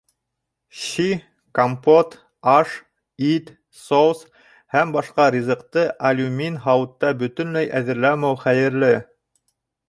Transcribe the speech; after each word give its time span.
Щи, 0.83 1.09
компот, 1.57 2.09
аш, 2.59 2.69
ит, 3.31 3.51
соус 3.83 4.23
һәм 4.77 4.95
башҡа 4.97 5.29
ризыҡты 5.37 5.85
алюмин 6.11 6.59
һауытта 6.65 7.13
бөтөнләй 7.21 7.71
әҙерләмәү 7.83 8.41
хәйерле. 8.47 8.93